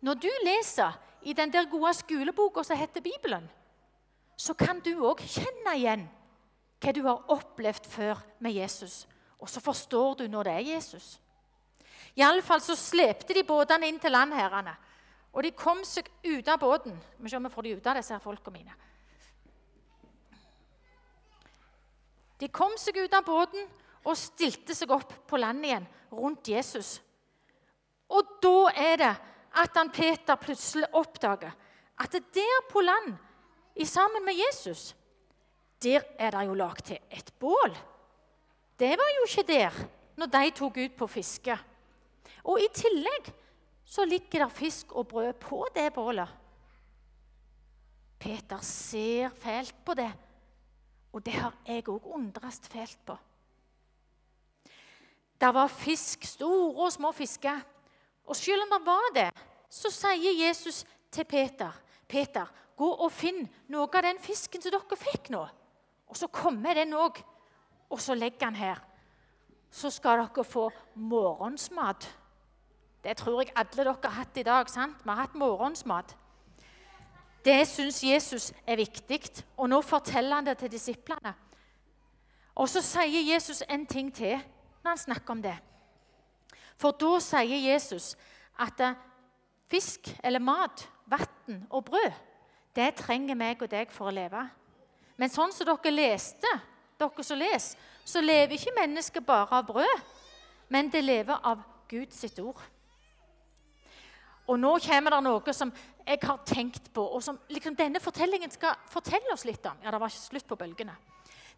Når 0.00 0.20
du 0.22 0.28
leser 0.44 0.94
i 1.22 1.32
den 1.32 1.52
der 1.52 1.70
gode 1.70 1.94
skoleboka 1.94 2.62
som 2.62 2.78
heter 2.78 3.00
Bibelen, 3.00 3.48
så 4.36 4.54
kan 4.54 4.80
du 4.80 4.92
òg 5.02 5.22
kjenne 5.26 5.74
igjen 5.76 6.04
hva 6.78 6.92
du 6.94 7.00
har 7.06 7.24
opplevd 7.34 7.86
før 7.90 8.20
med 8.38 8.54
Jesus. 8.54 9.06
Og 9.38 9.50
så 9.50 9.60
forstår 9.60 10.20
du 10.20 10.28
når 10.28 10.46
det 10.46 10.52
er 10.52 10.68
Jesus. 10.74 11.18
Iallfall 12.18 12.62
så 12.62 12.76
slepte 12.78 13.34
de 13.34 13.42
båtene 13.46 13.88
inn 13.90 13.98
til 14.02 14.14
landherrene. 14.14 14.74
Og 15.34 15.42
de 15.44 15.50
kom 15.54 15.82
seg 15.86 16.08
ut 16.24 16.48
av 16.48 16.58
båten. 16.62 16.94
Vi 17.18 17.30
ser 17.30 17.38
om 17.38 17.46
vi 17.46 17.52
får 17.52 17.66
de 17.66 17.74
ut 17.78 17.90
av 17.90 17.98
disse 17.98 18.14
her 18.14 18.22
folka 18.22 18.50
mine. 18.54 18.74
De 22.38 22.48
kom 22.54 22.74
seg 22.78 22.96
ut 23.02 23.14
av 23.14 23.26
båten 23.26 23.66
og 24.06 24.18
stilte 24.18 24.74
seg 24.74 24.90
opp 24.94 25.12
på 25.28 25.38
land 25.38 25.64
igjen 25.66 25.86
rundt 26.14 26.50
Jesus. 26.50 26.98
Og 28.08 28.38
da 28.42 28.70
er 28.72 29.00
det 29.02 29.14
at 29.54 29.76
han 29.76 29.90
Peter 29.90 30.36
plutselig 30.36 30.88
oppdager 30.92 31.54
at 31.98 32.12
det 32.12 32.34
der 32.34 32.66
på 32.70 32.80
land, 32.80 33.16
sammen 33.84 34.24
med 34.24 34.34
Jesus, 34.34 34.96
der 35.82 36.02
er 36.18 36.30
det 36.30 36.46
jo 36.46 36.54
lagd 36.54 36.82
til 36.82 36.98
et 37.10 37.32
bål. 37.38 37.76
Det 38.78 38.90
var 38.98 39.10
jo 39.16 39.26
ikke 39.26 39.46
der 39.52 39.74
når 40.18 40.26
de 40.26 40.50
tok 40.50 40.76
ut 40.76 40.96
på 40.98 41.06
fiske. 41.06 41.58
Og 42.44 42.58
i 42.60 42.66
tillegg 42.74 43.30
så 43.86 44.04
ligger 44.04 44.44
det 44.44 44.52
fisk 44.52 44.92
og 44.92 45.08
brød 45.08 45.32
på 45.40 45.66
det 45.74 45.92
bålet. 45.94 46.28
Peter 48.18 48.58
ser 48.60 49.30
fælt 49.38 49.74
på 49.84 49.94
det, 49.94 50.10
og 51.12 51.24
det 51.26 51.34
har 51.34 51.54
jeg 51.66 51.86
òg 51.88 52.06
undres 52.14 52.60
fælt 52.66 52.98
på. 53.06 53.16
Det 55.38 55.54
var 55.54 55.70
fisk, 55.70 56.24
store 56.26 56.84
og 56.84 56.92
små 56.92 57.12
fisker. 57.12 57.60
Og 58.28 58.36
selv 58.36 58.62
om 58.62 58.72
det 58.74 58.86
var 58.86 59.12
det, 59.16 59.28
så 59.68 59.90
sier 59.92 60.36
Jesus 60.46 60.84
til 61.10 61.24
Peter, 61.24 61.72
'Peter, 62.08 62.46
gå 62.76 62.88
og 62.88 63.12
finn 63.12 63.48
noe 63.68 63.88
av 63.88 64.04
den 64.04 64.20
fisken 64.20 64.62
som 64.62 64.72
dere 64.72 64.96
fikk 64.96 65.30
nå.' 65.30 65.48
Og 66.08 66.16
så 66.16 66.26
kommer 66.26 66.74
den 66.74 66.92
òg, 66.92 67.20
og 67.90 68.00
så 68.00 68.14
legger 68.14 68.44
han 68.44 68.54
her. 68.54 68.78
Så 69.70 69.90
skal 69.90 70.18
dere 70.18 70.44
få 70.44 70.70
morgensmat. 70.94 72.08
Det 73.04 73.16
tror 73.16 73.42
jeg 73.42 73.52
alle 73.56 73.84
dere 73.84 73.96
har 74.04 74.10
hatt 74.10 74.36
i 74.36 74.42
dag. 74.42 74.70
sant? 74.70 75.04
Vi 75.04 75.10
har 75.10 75.16
hatt 75.16 75.34
morgensmat. 75.34 76.16
Det 77.44 77.68
syns 77.68 78.04
Jesus 78.04 78.52
er 78.66 78.76
viktig, 78.76 79.44
og 79.56 79.68
nå 79.68 79.80
forteller 79.82 80.34
han 80.34 80.46
det 80.46 80.58
til 80.58 80.70
disiplene. 80.70 81.34
Og 82.54 82.68
så 82.68 82.82
sier 82.82 83.34
Jesus 83.34 83.62
en 83.68 83.86
ting 83.86 84.14
til 84.14 84.40
når 84.82 84.88
han 84.90 84.98
snakker 84.98 85.30
om 85.30 85.42
det. 85.42 85.58
For 86.78 86.94
da 86.94 87.18
sier 87.22 87.58
Jesus 87.70 88.12
at 88.58 88.80
eh, 88.80 88.96
fisk 89.70 90.10
eller 90.24 90.42
mat, 90.42 90.86
vann 91.06 91.64
og 91.70 91.84
brød, 91.90 92.12
det 92.76 92.94
trenger 93.00 93.34
meg 93.38 93.62
og 93.62 93.70
deg 93.72 93.90
for 93.92 94.10
å 94.10 94.14
leve. 94.14 94.44
Men 95.18 95.32
sånn 95.32 95.52
som 95.54 95.66
dere 95.66 95.92
leste, 95.94 96.50
dere 96.98 97.24
som 97.26 97.38
leser, 97.40 97.78
så 98.06 98.22
lever 98.22 98.54
ikke 98.56 98.76
mennesket 98.76 99.26
bare 99.26 99.58
av 99.58 99.66
brød, 99.66 100.04
men 100.72 100.90
det 100.92 101.02
lever 101.02 101.40
av 101.42 101.64
Guds 101.90 102.24
ord. 102.38 102.60
Og 104.48 104.56
nå 104.56 104.70
kommer 104.80 105.12
det 105.12 105.22
noe 105.26 105.52
som 105.52 105.72
jeg 106.06 106.20
har 106.22 106.38
tenkt 106.48 106.92
på, 106.94 107.02
og 107.02 107.20
som 107.24 107.36
liksom 107.52 107.74
denne 107.76 108.00
fortellingen 108.00 108.52
skal 108.52 108.78
fortelle 108.88 109.34
oss 109.34 109.44
litt 109.44 109.66
om. 109.68 109.76
Ja, 109.84 109.92
det 109.92 110.00
var 110.00 110.12
ikke 110.12 110.24
slutt 110.30 110.48
på 110.48 110.56
bølgene. 110.56 110.94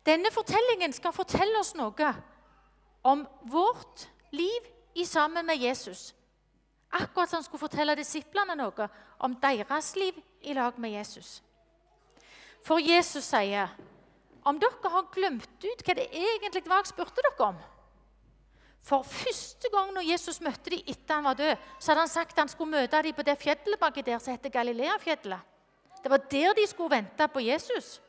Denne 0.06 0.32
fortellingen 0.34 0.94
skal 0.96 1.14
fortelle 1.14 1.60
oss 1.60 1.74
noe 1.78 2.14
om 3.06 3.22
vårt 3.52 4.08
sammen 5.10 5.46
med 5.46 5.58
Jesus. 5.58 6.10
Akkurat 6.90 7.30
som 7.30 7.38
han 7.38 7.46
skulle 7.46 7.62
fortelle 7.66 7.94
disiplene 7.98 8.56
noe 8.58 8.88
om 9.22 9.36
deres 9.42 9.94
liv 9.98 10.16
i 10.42 10.54
lag 10.56 10.78
med 10.78 10.94
Jesus. 10.96 11.40
For 12.66 12.78
Jesus 12.78 13.24
sier, 13.24 13.68
'Om 14.44 14.58
dere 14.58 14.90
har 14.90 15.12
glemt 15.12 15.64
ut 15.64 15.82
hva 15.84 15.94
det 15.94 16.08
egentlig 16.12 16.68
var 16.68 16.82
jeg 16.82 16.92
spurte 16.92 17.22
dere 17.22 17.48
om' 17.48 17.62
For 18.82 19.02
første 19.02 19.68
gang 19.72 19.92
når 19.92 20.08
Jesus 20.08 20.40
møtte 20.40 20.72
dem 20.72 20.86
etter 20.88 21.14
han 21.14 21.24
var 21.24 21.34
død, 21.34 21.56
så 21.78 21.90
hadde 21.90 22.00
han 22.00 22.08
sagt 22.08 22.32
at 22.32 22.38
han 22.38 22.48
skulle 22.48 22.70
møte 22.70 23.02
dem 23.02 23.14
på 23.14 23.22
det 23.22 23.38
fjellet 23.38 23.80
baki 23.80 24.02
der 24.02 24.18
som 24.18 24.32
heter 24.32 24.50
Galileafjellet. 24.50 25.40
Det 26.02 26.10
var 26.10 26.24
der 26.30 26.54
de 26.56 26.66
skulle 26.66 26.96
vente 26.96 27.28
på 27.28 27.40
Jesus. 27.44 28.00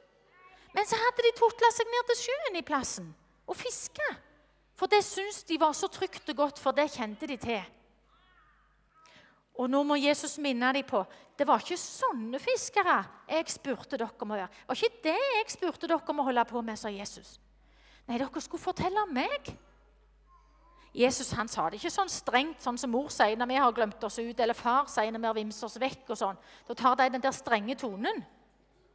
Men 0.74 0.88
så 0.88 0.96
hadde 0.96 1.26
de 1.28 1.34
tutla 1.36 1.72
seg 1.76 1.90
ned 1.92 2.08
til 2.08 2.22
sjøen 2.24 2.56
i 2.56 2.64
plassen 2.64 3.10
og 3.48 3.58
fiska. 3.60 4.08
For 4.82 4.90
det 4.90 5.04
syntes 5.06 5.44
de 5.46 5.60
var 5.62 5.76
så 5.78 5.86
trygt 5.94 6.32
og 6.34 6.40
godt, 6.40 6.60
for 6.60 6.74
det 6.74 6.88
kjente 6.90 7.28
de 7.30 7.36
til. 7.38 7.62
Og 9.62 9.70
nå 9.70 9.84
må 9.86 10.00
Jesus 10.02 10.40
minne 10.42 10.72
dem 10.74 10.88
på 10.90 11.04
det 11.38 11.46
var 11.50 11.62
ikke 11.62 11.78
sånne 11.78 12.38
fiskere 12.42 13.00
jeg 13.30 13.50
spurte 13.50 13.98
dere 13.98 14.10
om 14.22 14.34
å 14.34 14.40
gjøre. 14.40 14.50
Det 14.54 14.68
var 14.70 14.78
ikke 14.78 15.04
det 15.06 15.14
jeg 15.36 15.54
spurte 15.54 15.88
dere 15.90 16.14
om 16.14 16.22
å 16.22 16.26
holde 16.28 16.44
på 16.50 16.62
med, 16.66 16.78
sa 16.78 16.90
Jesus. 16.94 17.36
Nei, 18.06 18.18
dere 18.18 18.44
skulle 18.44 18.62
fortelle 18.62 19.06
om 19.06 19.14
meg. 19.16 19.52
Jesus 20.94 21.32
han 21.38 21.50
sa 21.50 21.70
det 21.70 21.80
ikke 21.80 21.94
sånn 21.94 22.12
strengt, 22.12 22.60
sånn 22.62 22.78
som 22.82 22.92
mor 22.94 23.10
sier 23.14 23.38
når 23.40 23.50
vi 23.54 23.62
har 23.62 23.78
glemt 23.78 24.04
oss 24.04 24.20
ut, 24.20 24.38
eller 24.38 24.58
far 24.58 24.90
sier 24.92 25.14
når 25.14 25.24
vi 25.24 25.30
har 25.30 25.40
vimset 25.40 25.70
oss 25.70 25.80
vekk. 25.82 26.04
og 26.10 26.20
sånn. 26.20 26.42
Da 26.68 26.78
tar 26.82 26.98
de 27.00 27.10
den 27.14 27.24
der 27.24 27.38
strenge 27.38 27.78
tonen. 27.80 28.26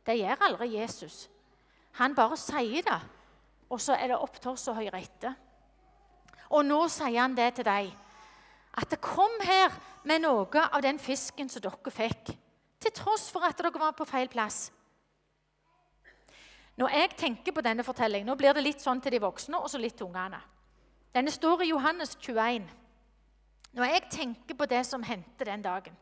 Det 0.07 0.19
gjør 0.19 0.47
aldri 0.51 0.75
Jesus. 0.75 1.29
Han 2.03 2.15
bare 2.15 2.37
sier 2.37 2.83
det, 2.85 3.01
og 3.71 3.81
så 3.81 3.95
er 3.95 4.13
det 4.13 4.23
opp 4.23 4.39
til 4.39 4.53
oss 4.53 4.69
å 4.69 4.77
høre 4.77 4.99
etter. 4.99 5.35
Og 6.51 6.65
nå 6.67 6.81
sier 6.93 7.21
han 7.21 7.35
det 7.37 7.55
til 7.57 7.67
deg. 7.67 7.91
At 8.77 8.91
det 8.93 9.01
kom 9.03 9.41
her 9.43 9.75
med 10.07 10.23
noe 10.23 10.67
av 10.67 10.83
den 10.85 10.99
fisken 11.03 11.49
som 11.51 11.65
dere 11.65 11.93
fikk, 11.93 12.35
til 12.81 12.93
tross 12.95 13.31
for 13.33 13.47
at 13.47 13.59
dere 13.59 13.81
var 13.81 13.97
på 13.97 14.07
feil 14.09 14.29
plass. 14.31 14.71
Når 16.77 16.93
jeg 16.93 17.15
tenker 17.17 17.55
på 17.57 17.65
denne 17.65 17.85
fortellingen, 17.85 18.29
Nå 18.29 18.37
blir 18.37 18.53
det 18.53 18.63
litt 18.63 18.83
sånn 18.85 19.01
til 19.01 19.17
de 19.17 19.23
voksne 19.25 19.57
og 19.57 19.71
så 19.73 19.81
litt 19.81 19.97
til 19.97 20.11
ungene. 20.11 20.41
Denne 21.15 21.33
står 21.33 21.65
i 21.65 21.71
Johannes 21.71 22.13
21. 22.21 22.67
Når 23.73 23.85
jeg 23.85 24.03
tenker 24.11 24.55
på 24.55 24.67
det 24.69 24.83
som 24.87 25.03
hendte 25.03 25.45
den 25.45 25.63
dagen, 25.65 25.97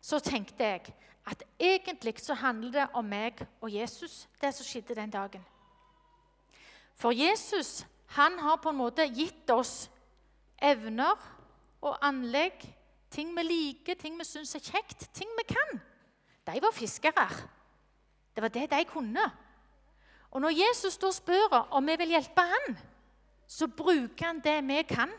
så 0.00 0.18
tenkte 0.18 0.64
jeg 0.64 0.94
at 1.26 1.42
egentlig 1.58 2.18
så 2.22 2.34
handler 2.34 2.72
det 2.72 2.86
om 2.94 3.06
meg 3.06 3.44
og 3.60 3.70
Jesus, 3.70 4.26
det 4.40 4.50
som 4.54 4.66
skjedde 4.66 4.96
den 4.98 5.10
dagen. 5.10 5.44
For 6.98 7.14
Jesus 7.14 7.86
han 8.16 8.38
har 8.40 8.60
på 8.62 8.72
en 8.72 8.80
måte 8.80 9.04
gitt 9.12 9.50
oss 9.52 9.88
evner 10.56 11.18
og 11.84 11.98
anlegg, 12.04 12.62
ting 13.12 13.34
vi 13.36 13.44
liker, 13.44 13.98
ting 14.00 14.16
vi 14.18 14.26
syns 14.26 14.56
er 14.56 14.64
kjekt, 14.64 15.08
ting 15.14 15.28
vi 15.36 15.44
kan. 15.48 15.80
De 16.48 16.60
var 16.64 16.72
fiskere. 16.72 17.26
Det 18.34 18.42
var 18.42 18.52
det 18.54 18.66
de 18.72 18.84
kunne. 18.88 19.24
Og 20.32 20.42
når 20.44 20.56
Jesus 20.56 20.96
da 21.00 21.10
spør 21.12 21.56
om 21.76 21.88
vi 21.88 21.96
vil 22.00 22.14
hjelpe 22.16 22.44
han, 22.44 22.76
så 23.48 23.68
bruker 23.68 24.26
han 24.26 24.42
det 24.44 24.58
vi 24.68 24.82
kan, 24.88 25.12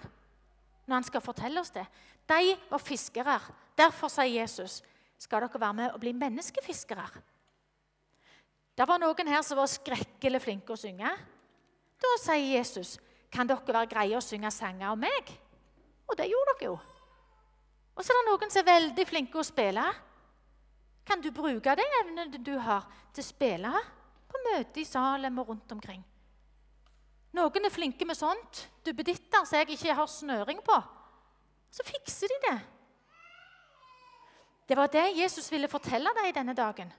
når 0.85 0.95
han 0.95 1.07
skal 1.07 1.23
fortelle 1.25 1.61
oss 1.61 1.73
det. 1.73 1.85
De 2.29 2.53
var 2.69 2.81
fiskere. 2.81 3.39
Derfor 3.77 4.11
sier 4.13 4.41
Jesus, 4.41 4.81
skal 5.17 5.45
dere 5.45 5.61
være 5.61 5.77
med 5.77 5.93
og 5.93 6.01
bli 6.01 6.13
menneskefiskere. 6.13 7.05
Det 8.77 8.87
var 8.87 9.01
noen 9.01 9.27
her 9.27 9.41
som 9.43 9.59
var 9.59 9.69
skrekkelig 9.69 10.41
flinke 10.41 10.73
å 10.73 10.79
synge. 10.79 11.09
Da 11.99 12.15
sier 12.21 12.57
Jesus, 12.57 12.97
kan 13.31 13.47
dere 13.47 13.63
være 13.65 13.91
greie 13.91 14.17
å 14.17 14.23
synge 14.23 14.51
sanger 14.55 14.93
om 14.93 15.01
meg? 15.03 15.33
Og 16.09 16.17
det 16.17 16.29
gjorde 16.31 16.55
dere 16.55 16.69
jo. 16.71 16.77
Og 17.99 18.05
så 18.05 18.13
er 18.13 18.21
det 18.21 18.29
noen 18.29 18.53
som 18.53 18.61
er 18.61 18.69
veldig 18.69 19.05
flinke 19.09 19.39
å 19.41 19.45
spille. 19.45 19.83
Kan 21.05 21.21
du 21.21 21.31
bruke 21.35 21.75
de 21.75 21.85
evnene 21.99 22.39
du 22.39 22.53
har, 22.63 22.87
til 23.13 23.25
å 23.25 23.27
spille 23.27 23.73
på 24.29 24.41
møte 24.45 24.79
i 24.79 24.87
Salem 24.87 25.41
og 25.41 25.51
rundt 25.51 25.75
omkring? 25.75 26.01
Noen 27.35 27.67
er 27.67 27.73
flinke 27.73 28.07
med 28.07 28.17
sånt. 28.17 28.63
Duppeditter 28.85 29.43
som 29.45 29.59
jeg 29.59 29.75
ikke 29.75 29.97
har 29.99 30.09
snøring 30.09 30.63
på. 30.65 30.77
Så 31.69 31.85
fikser 31.85 32.31
de 32.31 32.39
det. 32.47 32.57
Det 34.69 34.77
var 34.77 34.89
det 34.93 35.05
Jesus 35.17 35.51
ville 35.51 35.69
fortelle 35.69 36.13
deg 36.21 36.33
denne 36.33 36.55
dagen. 36.57 36.89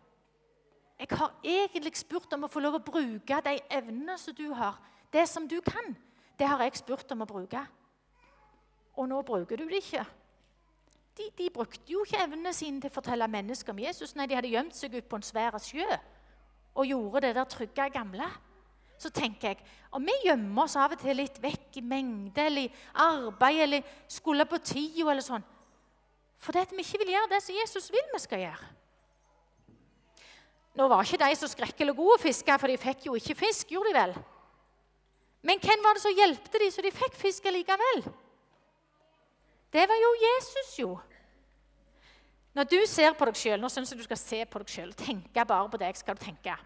Jeg 1.00 1.16
har 1.16 1.32
egentlig 1.42 1.96
spurt 1.96 2.32
om 2.36 2.44
å 2.44 2.50
få 2.52 2.60
lov 2.60 2.76
å 2.76 2.84
bruke 2.84 3.40
de 3.46 3.56
evnene 3.72 4.18
som 4.20 4.36
du 4.36 4.50
har. 4.52 4.76
Det 5.10 5.24
som 5.28 5.46
du 5.48 5.58
kan, 5.64 5.94
det 6.38 6.48
har 6.48 6.60
jeg 6.66 6.82
spurt 6.82 7.12
om 7.14 7.24
å 7.24 7.28
bruke. 7.28 7.62
Og 9.00 9.08
nå 9.08 9.22
bruker 9.24 9.56
du 9.56 9.64
det 9.70 9.80
ikke. 9.80 10.04
De, 11.16 11.30
de 11.38 11.48
brukte 11.52 11.88
jo 11.88 12.04
ikke 12.04 12.20
evnene 12.20 12.52
sine 12.54 12.82
til 12.82 12.92
å 12.92 12.94
fortelle 12.94 13.28
mennesker 13.32 13.72
om 13.72 13.80
Jesus. 13.80 14.12
Nei, 14.14 14.28
de 14.28 14.36
hadde 14.36 14.52
gjemt 14.52 14.76
seg 14.76 14.94
ut 14.94 15.08
på 15.08 15.18
en 15.18 15.26
svær 15.26 15.56
sjø 15.64 15.88
og 16.70 16.86
gjorde 16.86 17.24
det 17.24 17.34
der 17.34 17.48
trygge 17.50 17.88
gamle 17.90 18.28
så 19.00 19.08
tenker 19.10 19.54
jeg 19.54 19.64
om 19.96 20.04
vi 20.04 20.14
gjemmer 20.26 20.66
oss 20.66 20.76
av 20.78 20.92
og 20.94 21.00
til 21.00 21.16
litt 21.16 21.38
vekk 21.40 21.78
i 21.80 21.82
mengde 21.84 22.44
eller 22.44 22.68
i 22.68 22.72
arbeid 23.00 23.62
eller 23.64 23.94
skulle 24.10 24.46
på 24.48 24.60
tida 24.62 25.08
eller 25.08 25.24
sånn 25.24 25.46
fordi 26.40 26.66
vi 26.76 26.84
ikke 26.84 27.00
vil 27.02 27.14
gjøre 27.14 27.30
det 27.32 27.40
som 27.44 27.56
Jesus 27.56 27.90
vil 27.92 28.06
vi 28.14 28.18
skal 28.22 28.40
gjøre. 28.40 28.68
Nå 30.80 30.86
var 30.88 31.04
ikke 31.04 31.20
de 31.20 31.36
så 31.36 31.48
skrekkelig 31.52 31.92
gode 31.92 32.16
å 32.16 32.22
fiske, 32.22 32.54
for 32.56 32.72
de 32.72 32.80
fikk 32.80 33.02
jo 33.10 33.18
ikke 33.18 33.36
fisk. 33.36 33.68
gjorde 33.68 33.90
de 33.92 33.98
vel? 33.98 34.14
Men 35.44 35.60
hvem 35.60 35.82
var 35.84 35.96
det 35.96 36.02
som 36.06 36.16
hjelpte 36.16 36.60
de 36.62 36.68
så 36.72 36.84
de 36.84 36.92
fikk 36.94 37.18
fisk 37.20 37.48
likevel? 37.52 38.00
Det 39.72 39.84
var 39.88 40.00
jo 40.00 40.10
Jesus, 40.22 40.70
jo. 40.78 40.94
Når 42.56 42.64
du 42.72 42.78
ser 42.88 43.12
på 43.14 43.28
deg 43.28 43.36
sjøl 43.38 43.60
Nå 43.62 43.68
syns 43.70 43.92
jeg 43.92 44.00
du 44.00 44.06
skal 44.08 44.18
se 44.18 44.40
på 44.48 44.62
deg 44.62 44.72
sjøl. 44.72 44.94
Tenke 44.96 45.44
bare 45.46 45.68
på 45.70 45.78
deg. 45.78 45.96
skal 46.00 46.16
du 46.16 46.24
tenke. 46.24 46.56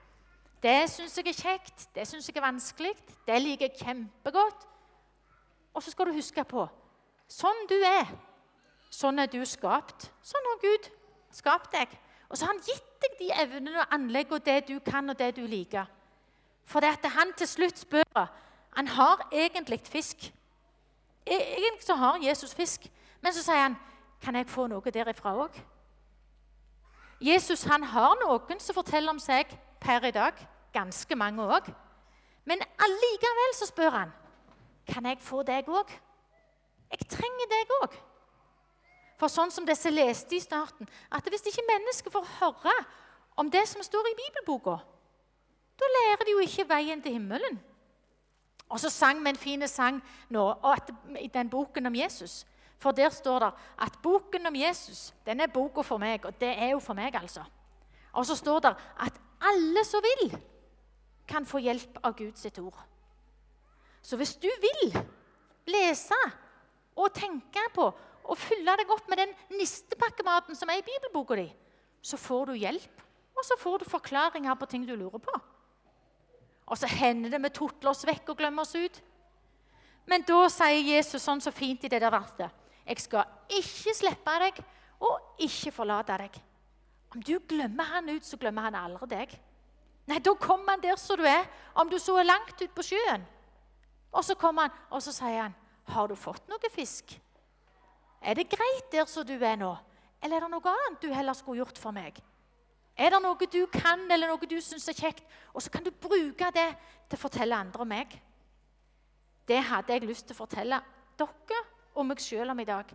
Det 0.62 0.78
syns 0.88 1.18
jeg 1.18 1.28
er 1.28 1.36
kjekt, 1.36 1.88
det 1.92 2.06
syns 2.08 2.30
jeg 2.30 2.38
er 2.38 2.46
vanskelig, 2.46 2.94
det 3.26 3.42
liker 3.42 3.66
jeg 3.66 3.82
kjempegodt. 3.82 4.62
Og 5.74 5.82
så 5.82 5.90
skal 5.90 6.08
du 6.08 6.16
huske 6.16 6.44
på 6.48 6.64
sånn 7.28 7.66
du 7.68 7.76
er, 7.82 8.08
sånn 8.94 9.18
er 9.18 9.28
du 9.28 9.42
skapt. 9.44 10.06
Sånn 10.22 10.48
har 10.52 10.62
Gud 10.62 10.88
skapt 11.34 11.74
deg. 11.74 11.90
Og 12.28 12.38
så 12.38 12.46
har 12.46 12.52
han 12.52 12.62
gitt 12.64 12.90
deg 13.02 13.18
de 13.18 13.30
evnene 13.42 13.80
og 13.80 13.94
anlegg 13.94 14.32
og 14.32 14.44
det 14.46 14.64
du 14.68 14.78
kan 14.84 15.10
og 15.10 15.18
det 15.18 15.34
du 15.36 15.44
liker. 15.46 15.86
For 16.64 16.80
det 16.80 16.94
at 16.96 17.10
han 17.12 17.32
til 17.36 17.48
slutt 17.48 17.78
spør 17.78 18.26
Han 18.74 18.88
har 18.88 19.28
egentlig 19.32 19.80
fisk. 19.84 20.32
E, 21.26 21.34
egentlig 21.34 21.84
så 21.84 21.94
har 21.94 22.18
Jesus 22.22 22.54
fisk. 22.54 22.90
Men 23.22 23.32
så 23.32 23.42
sier 23.42 23.62
han, 23.62 23.76
'Kan 24.20 24.36
jeg 24.36 24.48
få 24.48 24.66
noe 24.66 24.90
derifra 24.90 25.34
òg?' 25.34 25.62
Jesus 27.20 27.64
han 27.64 27.82
har 27.82 28.16
noen 28.26 28.60
som 28.60 28.74
forteller 28.74 29.10
om 29.10 29.18
seg 29.18 29.46
per 29.80 30.04
i 30.04 30.10
dag 30.10 30.32
ganske 30.72 31.16
mange 31.16 31.42
òg. 31.42 31.74
Men 32.44 32.58
allikevel 32.78 33.54
så 33.54 33.66
spør 33.66 33.90
han 33.90 34.12
kan 34.86 35.06
jeg 35.06 35.18
få 35.20 35.42
deg 35.42 35.68
òg. 35.68 35.88
Jeg 36.90 37.08
trenger 37.08 37.48
deg 37.50 37.72
òg. 37.82 37.96
For 39.24 39.32
sånn 39.32 39.48
som 39.48 39.64
disse 39.64 39.88
leste 39.88 40.36
i 40.36 40.42
starten, 40.44 40.84
at 41.08 41.24
hvis 41.32 41.46
ikke 41.48 41.62
mennesker 41.64 42.12
får 42.12 42.26
høre 42.42 42.74
om 43.40 43.48
det 43.48 43.62
som 43.70 43.80
står 43.80 44.10
i 44.10 44.18
bibelboka, 44.18 44.74
da 45.80 45.88
lærer 45.94 46.26
de 46.28 46.34
jo 46.34 46.42
ikke 46.44 46.66
veien 46.68 47.00
til 47.00 47.16
himmelen. 47.16 47.56
Og 48.68 48.82
så 48.82 48.92
sang 48.92 49.24
vi 49.24 49.32
en 49.32 49.40
fin 49.40 49.64
sang 49.64 50.02
nå, 50.28 50.44
i 51.24 51.32
den 51.32 51.48
boken 51.48 51.88
om 51.88 51.96
Jesus. 51.96 52.42
For 52.76 52.92
der 52.92 53.08
står 53.16 53.46
det 53.46 53.50
at 53.88 53.98
boken 54.04 54.52
om 54.52 54.60
Jesus 54.60 55.14
den 55.24 55.40
er 55.40 55.48
boka 55.48 55.80
for 55.80 55.96
meg, 55.96 56.28
og 56.28 56.36
det 56.36 56.52
er 56.52 56.74
jo 56.74 56.84
for 56.84 56.92
meg, 56.92 57.16
altså. 57.16 57.48
Og 58.12 58.28
så 58.28 58.36
står 58.36 58.60
det 58.68 58.76
at 59.08 59.20
alle 59.40 59.88
som 59.88 60.04
vil, 60.04 60.36
kan 61.24 61.48
få 61.48 61.64
hjelp 61.64 61.96
av 62.04 62.12
Guds 62.20 62.44
ord. 62.60 62.76
Så 64.04 64.20
hvis 64.20 64.36
du 64.36 64.50
vil 64.60 64.98
lese 65.72 66.26
og 66.92 67.14
tenke 67.16 67.70
på 67.72 67.88
og 68.24 68.38
fylle 68.40 68.76
deg 68.80 68.90
opp 68.90 69.08
med 69.10 69.20
den 69.20 69.32
nistepakkematen 69.58 70.56
som 70.56 70.70
er 70.72 70.80
i 70.80 70.86
bibelboka 70.86 71.36
di, 71.38 71.48
så 72.04 72.20
får 72.20 72.52
du 72.52 72.60
hjelp 72.60 73.02
Og 73.34 73.42
så 73.42 73.56
får 73.58 73.82
du 73.82 73.90
forklaringer 73.90 74.54
på 74.54 74.66
ting 74.70 74.84
du 74.86 74.92
lurer 74.94 75.18
på. 75.18 75.32
Og 76.70 76.78
så 76.78 76.86
hender 76.86 77.32
det 77.32 77.40
vi 77.42 77.50
tutler 77.50 77.90
oss 77.90 78.04
vekk 78.06 78.30
og 78.30 78.38
glemmer 78.38 78.62
oss 78.62 78.76
ut. 78.78 79.00
Men 80.06 80.22
da 80.22 80.44
sier 80.52 80.86
Jesus 80.94 81.24
sånn 81.24 81.42
så 81.42 81.50
fint 81.50 81.82
i 81.82 81.90
det 81.90 81.98
der 81.98 82.12
verset 82.14 82.52
Jeg 82.86 83.00
skal 83.02 83.58
ikke 83.58 83.94
slippe 83.96 84.36
deg 84.44 84.60
og 85.02 85.42
ikke 85.42 85.72
forlate 85.74 86.20
deg. 86.20 86.38
Om 87.14 87.22
du 87.26 87.38
glemmer 87.48 87.90
han 87.96 88.08
ut, 88.10 88.24
så 88.24 88.38
glemmer 88.38 88.68
han 88.68 88.78
aldri 88.78 89.10
deg. 89.10 89.34
Nei, 90.06 90.18
Da 90.20 90.34
kommer 90.34 90.74
han 90.74 90.82
der 90.82 90.96
som 91.00 91.18
du 91.18 91.24
er, 91.24 91.46
om 91.74 91.90
du 91.90 91.98
så 91.98 92.18
er 92.20 92.28
langt 92.28 92.54
ute 92.60 92.72
på 92.74 92.84
sjøen. 92.84 93.24
Og 94.12 94.24
så 94.24 94.36
kommer 94.38 94.68
han, 94.68 94.80
og 94.90 95.02
så 95.02 95.12
sier 95.12 95.42
han, 95.42 95.54
'Har 95.88 96.06
du 96.08 96.14
fått 96.14 96.48
noe 96.48 96.70
fisk?' 96.70 97.18
'Er 98.24 98.34
det 98.34 98.48
greit 98.48 98.92
der 98.92 99.04
som 99.04 99.26
du 99.26 99.32
er 99.32 99.56
nå, 99.56 99.76
eller 100.22 100.36
er 100.36 100.40
det 100.40 100.50
noe 100.50 100.70
annet 100.72 101.02
du 101.02 101.12
heller 101.12 101.32
skulle 101.32 101.58
gjort 101.60 101.78
for 101.78 101.90
meg?' 101.90 102.22
Er 102.96 103.10
det 103.10 103.22
noe 103.22 103.46
du 103.50 103.66
kan, 103.66 104.10
eller 104.10 104.30
noe 104.30 104.46
du 104.46 104.60
syns 104.60 104.88
er 104.88 104.94
kjekt? 104.94 105.24
Og 105.52 105.62
så 105.62 105.70
kan 105.70 105.82
du 105.84 105.90
bruke 105.90 106.50
det 106.54 106.76
til 107.10 107.18
å 107.18 107.22
fortelle 107.24 107.56
andre 107.56 107.82
om 107.82 107.88
meg. 107.90 108.22
Det 109.48 109.58
hadde 109.62 109.92
jeg 109.92 110.06
lyst 110.06 110.28
til 110.28 110.36
å 110.36 110.42
fortelle 110.46 110.78
dere 111.18 111.58
og 111.94 112.06
meg 112.06 112.22
sjøl 112.22 112.50
om 112.50 112.60
i 112.60 112.68
dag. 112.68 112.86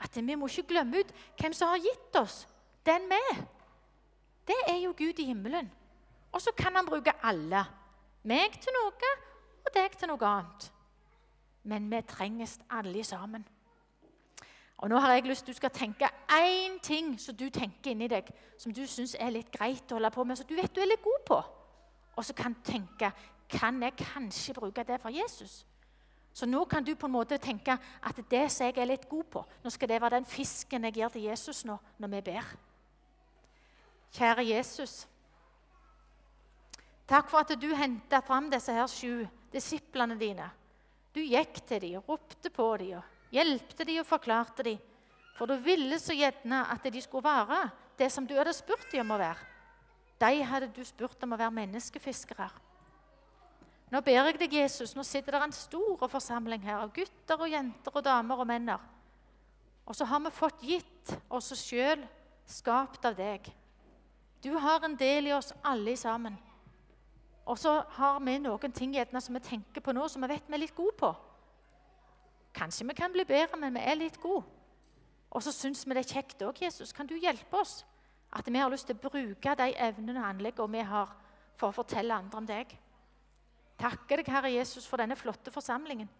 At 0.00 0.16
vi 0.16 0.36
må 0.38 0.46
ikke 0.46 0.68
glemme 0.70 1.02
ut 1.02 1.10
hvem 1.40 1.52
som 1.52 1.68
har 1.68 1.82
gitt 1.82 2.16
oss 2.16 2.46
den 2.86 3.10
vi 3.10 3.20
Det 4.46 4.56
er 4.68 4.78
jo 4.80 4.94
Gud 4.96 5.18
i 5.18 5.24
himmelen. 5.24 5.70
Og 6.32 6.40
så 6.40 6.52
kan 6.56 6.74
han 6.74 6.86
bruke 6.86 7.12
alle. 7.22 7.64
Meg 8.22 8.56
til 8.62 8.72
noe 8.74 9.10
og 9.60 9.74
deg 9.74 9.96
til 9.98 10.08
noe 10.08 10.26
annet. 10.26 10.70
Men 11.62 11.90
vi 11.90 12.00
trenges 12.08 12.58
alle 12.70 13.04
sammen. 13.04 13.44
Og 14.80 14.88
nå 14.88 14.98
har 14.98 15.12
jeg 15.12 15.28
lyst 15.28 15.44
til 15.44 15.54
du 15.54 15.58
skal 15.58 15.72
tenke 15.76 16.08
én 16.32 16.78
ting 16.82 17.12
som 17.20 17.36
du 17.36 17.50
tenker 17.52 17.92
inni 17.92 18.08
deg, 18.08 18.28
som 18.58 18.72
du 18.72 18.86
syns 18.88 19.12
er 19.20 19.32
litt 19.34 19.50
greit 19.52 19.92
å 19.92 19.98
holde 19.98 20.10
på 20.14 20.24
med, 20.24 20.38
som 20.38 20.48
du 20.48 20.54
vet 20.56 20.72
du 20.72 20.80
er 20.80 20.88
litt 20.88 21.04
god 21.04 21.26
på. 21.28 21.40
Og 22.16 22.24
så 22.24 22.36
kan 22.36 22.56
du 22.56 22.62
tenke 22.64 23.12
kan 23.50 23.82
jeg 23.82 23.96
kanskje 23.98 24.54
bruke 24.54 24.84
det 24.86 25.00
for 25.02 25.10
Jesus? 25.10 25.66
Så 26.32 26.46
nå 26.46 26.64
kan 26.64 26.84
du 26.84 26.94
på 26.94 27.08
en 27.08 27.12
måte 27.12 27.38
tenke 27.42 27.74
at 27.74 28.20
det 28.30 28.44
som 28.52 28.68
jeg 28.68 28.78
er 28.78 28.88
litt 28.88 29.08
god 29.10 29.24
på, 29.34 29.44
nå 29.64 29.70
skal 29.74 29.90
det 29.90 30.00
være 30.00 30.20
den 30.20 30.28
fisken 30.30 30.86
jeg 30.86 30.94
gir 30.96 31.12
til 31.12 31.26
Jesus 31.26 31.64
nå 31.66 31.76
når 31.98 32.12
vi 32.14 32.20
ber. 32.30 32.52
Kjære 34.14 34.46
Jesus. 34.46 35.06
Takk 37.10 37.28
for 37.28 37.42
at 37.42 37.52
du 37.58 37.68
henta 37.74 38.22
fram 38.22 38.48
disse 38.50 38.72
her 38.72 38.86
sju 38.86 39.26
disiplene 39.52 40.16
dine. 40.18 40.46
Du 41.10 41.20
gikk 41.20 41.58
til 41.66 41.82
dem 41.82 41.98
og 41.98 42.14
ropte 42.14 42.52
på 42.54 42.76
dem 42.78 43.02
hjelpte 43.34 43.86
de 43.86 43.98
og 44.02 44.08
forklarte 44.08 44.66
de. 44.66 44.76
For 45.38 45.48
du 45.48 45.56
ville 45.64 45.98
så 45.98 46.14
gjerne 46.16 46.64
at 46.72 46.84
de 46.84 47.00
skulle 47.02 47.24
være 47.24 47.62
det 47.98 48.10
som 48.12 48.26
du 48.26 48.34
hadde 48.36 48.52
spurt 48.56 48.90
dem 48.92 49.06
om 49.06 49.16
å 49.16 49.20
være. 49.20 49.46
De 50.20 50.42
hadde 50.44 50.68
du 50.76 50.82
spurt 50.84 51.22
om 51.24 51.32
å 51.32 51.38
være 51.40 51.56
menneskefiskere. 51.62 52.50
Nå 53.90 54.02
ber 54.06 54.20
jeg 54.20 54.38
deg, 54.38 54.52
Jesus, 54.60 54.92
nå 54.94 55.02
sitter 55.06 55.34
det 55.34 55.46
en 55.48 55.54
stor 55.56 56.04
forsamling 56.12 56.62
her 56.62 56.78
av 56.78 56.92
gutter 56.94 57.40
og 57.40 57.50
jenter 57.50 57.96
og 57.96 58.04
damer 58.06 58.42
og 58.42 58.46
menn. 58.46 58.68
Og 59.82 59.96
så 59.96 60.06
har 60.06 60.20
vi 60.22 60.30
fått 60.34 60.62
gitt 60.62 61.14
oss 61.32 61.50
sjøl, 61.58 62.04
skapt 62.46 63.08
av 63.08 63.16
deg. 63.18 63.48
Du 64.44 64.52
har 64.60 64.84
en 64.86 64.94
del 64.96 65.28
i 65.28 65.34
oss 65.34 65.50
alle 65.66 65.96
sammen. 65.98 66.36
Og 67.50 67.58
så 67.58 67.80
har 67.96 68.20
vi 68.22 68.36
noen 68.44 68.76
ting 68.76 68.94
gjerne 68.94 69.20
som 69.24 69.34
vi 69.34 69.42
tenker 69.42 69.82
på 69.82 69.92
nå, 69.96 70.06
som 70.08 70.22
vi 70.22 70.30
vet 70.30 70.46
vi 70.46 70.54
er 70.54 70.62
litt 70.62 70.76
gode 70.76 70.94
på. 71.00 71.10
Kanskje 72.60 72.86
vi 72.90 72.96
kan 72.96 73.12
bli 73.12 73.24
bedre, 73.24 73.56
men 73.56 73.78
vi 73.78 73.80
er 73.88 73.96
litt 73.96 74.20
gode. 74.20 74.44
Og 75.30 75.42
så 75.42 75.52
syns 75.54 75.86
vi 75.86 75.94
det 75.96 76.02
er 76.04 76.12
kjekt 76.18 76.42
òg, 76.44 76.58
Jesus. 76.60 76.92
Kan 76.92 77.08
du 77.08 77.14
hjelpe 77.16 77.56
oss? 77.56 77.84
At 78.36 78.46
vi 78.46 78.60
har 78.60 78.70
lyst 78.70 78.90
til 78.90 78.98
å 78.98 79.08
bruke 79.08 79.54
de 79.56 79.72
evnene 79.80 80.20
og 80.20 80.28
anleggene 80.28 80.76
vi 80.76 80.86
har, 80.86 81.14
for 81.56 81.70
å 81.70 81.76
fortelle 81.80 82.14
andre 82.14 82.40
om 82.40 82.46
deg. 82.46 82.74
Takker 83.80 84.20
deg, 84.20 84.28
Herre 84.28 84.52
Jesus, 84.52 84.86
for 84.86 85.00
denne 85.00 85.16
flotte 85.16 85.52
forsamlingen. 85.54 86.10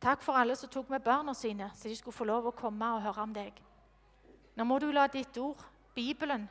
Takk 0.00 0.24
for 0.24 0.38
alle 0.38 0.56
som 0.56 0.70
tok 0.72 0.90
med 0.92 1.04
barna 1.04 1.34
sine, 1.36 1.68
så 1.76 1.88
de 1.88 1.96
skulle 1.96 2.16
få 2.16 2.26
lov 2.28 2.48
å 2.48 2.56
komme 2.56 2.88
og 2.96 3.04
høre 3.04 3.24
om 3.24 3.36
deg. 3.36 3.60
Nå 4.56 4.64
må 4.64 4.78
du 4.80 4.88
la 4.92 5.06
ditt 5.12 5.36
ord, 5.40 5.60
Bibelen, 5.96 6.48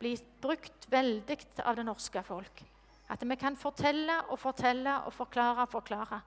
bli 0.00 0.14
brukt 0.42 0.88
veldig 0.92 1.36
av 1.64 1.76
det 1.76 1.84
norske 1.88 2.22
folk. 2.24 2.62
At 3.08 3.22
vi 3.22 3.36
kan 3.40 3.56
fortelle 3.56 4.22
og 4.32 4.40
fortelle 4.40 5.00
og 5.06 5.14
forklare 5.14 5.64
og 5.64 5.72
forklare. 5.72 6.20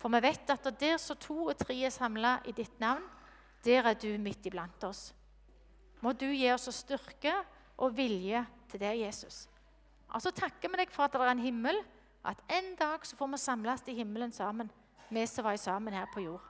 For 0.00 0.12
vi 0.12 0.22
vet 0.24 0.50
at 0.50 0.68
der 0.80 0.96
så 1.00 1.14
to 1.20 1.50
og 1.50 1.56
tre 1.60 1.76
er 1.84 1.92
samla 1.92 2.38
i 2.48 2.54
ditt 2.56 2.78
navn, 2.80 3.04
der 3.64 3.90
er 3.90 3.94
du 3.94 4.08
midt 4.18 4.46
iblant 4.48 4.84
oss. 4.88 5.10
Må 6.00 6.14
du 6.16 6.30
gi 6.32 6.48
oss 6.52 6.70
styrke 6.72 7.34
og 7.76 7.92
vilje 7.96 8.40
til 8.70 8.80
det, 8.80 8.94
Jesus. 9.02 9.44
Og 10.08 10.22
så 10.24 10.32
takker 10.32 10.72
vi 10.72 10.80
deg 10.80 10.92
for 10.92 11.04
at 11.04 11.12
det 11.12 11.20
er 11.20 11.32
en 11.34 11.44
himmel, 11.44 11.82
at 12.24 12.40
en 12.52 12.72
dag 12.78 13.04
så 13.06 13.16
får 13.16 13.28
vi 13.34 13.40
samles 13.40 13.84
i 13.88 13.96
himmelen 14.00 14.32
sammen, 14.32 14.70
vi 15.10 15.26
som 15.28 15.44
var 15.44 15.56
sammen 15.60 15.94
her 15.94 16.08
på 16.14 16.24
jord. 16.24 16.44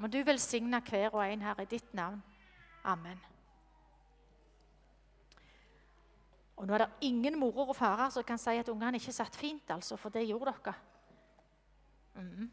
Må 0.00 0.08
du 0.08 0.22
velsigne 0.24 0.80
hver 0.80 1.12
og 1.12 1.24
en 1.26 1.44
her 1.44 1.60
i 1.60 1.68
ditt 1.68 1.92
navn. 1.94 2.22
Amen. 2.88 3.20
Og 6.56 6.66
nå 6.68 6.76
er 6.76 6.84
det 6.84 7.08
ingen 7.08 7.38
morer 7.40 7.72
og 7.72 7.76
farer 7.76 8.10
som 8.12 8.24
kan 8.24 8.40
si 8.40 8.56
at 8.60 8.68
ungene 8.68 9.00
ikke 9.00 9.12
satt 9.16 9.36
fint, 9.36 9.70
altså, 9.72 9.96
for 9.96 10.12
det 10.12 10.26
gjorde 10.28 10.52
dere. 10.64 10.74
Mm. 12.16 12.48